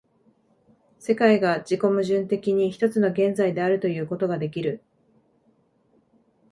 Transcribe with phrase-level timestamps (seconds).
[0.97, 4.81] 世界が自己矛盾的に一つの現在であるということができる。